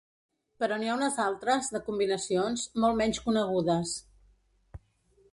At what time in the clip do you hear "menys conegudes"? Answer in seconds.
3.01-3.93